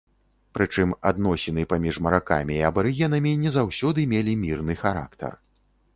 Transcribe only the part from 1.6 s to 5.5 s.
паміж маракамі і абарыгенамі не заўсёды мелі мірны характар.